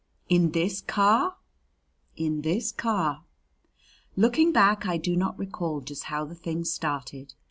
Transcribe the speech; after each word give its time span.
"In 0.29 0.49
this 0.49 0.81
car?" 0.81 1.37
"In 2.15 2.41
this 2.41 2.71
car." 2.71 3.23
Looking 4.15 4.51
back, 4.51 4.87
I 4.87 4.97
do 4.97 5.15
not 5.15 5.37
recall 5.37 5.79
just 5.81 6.05
how 6.05 6.25
the 6.25 6.33
thing 6.33 6.65
started. 6.65 7.35